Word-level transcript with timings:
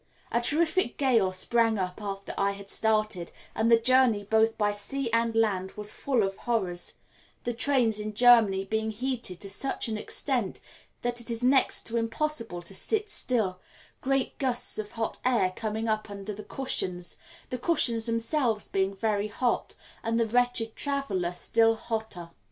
A 0.31 0.41
terrific 0.41 0.97
gale 0.97 1.31
sprang 1.31 1.77
up 1.77 2.01
after 2.01 2.33
I 2.35 2.53
had 2.53 2.71
started, 2.71 3.31
and 3.53 3.69
the 3.69 3.77
journey 3.77 4.23
both 4.23 4.57
by 4.57 4.71
sea 4.71 5.11
and 5.11 5.35
land 5.35 5.73
was 5.73 5.91
full 5.91 6.23
of 6.23 6.35
horrors, 6.37 6.95
the 7.43 7.53
trains 7.53 7.99
in 7.99 8.15
Germany 8.15 8.65
being 8.65 8.89
heated 8.89 9.39
to 9.41 9.49
such 9.51 9.87
an 9.89 9.97
extent 9.99 10.59
that 11.03 11.21
it 11.21 11.29
is 11.29 11.43
next 11.43 11.83
to 11.85 11.97
impossible 11.97 12.63
to 12.63 12.73
sit 12.73 13.09
still, 13.09 13.59
great 14.01 14.39
gusts 14.39 14.79
of 14.79 14.93
hot 14.93 15.19
air 15.23 15.53
coming 15.55 15.87
up 15.87 16.09
under 16.09 16.33
the 16.33 16.43
cushions, 16.43 17.15
the 17.49 17.59
cushions 17.59 18.07
themselves 18.07 18.67
being 18.69 18.95
very 18.95 19.27
hot, 19.27 19.75
and 20.01 20.19
the 20.19 20.25
wretched 20.25 20.75
traveller 20.75 21.31
still 21.33 21.75
hotter. 21.75 22.31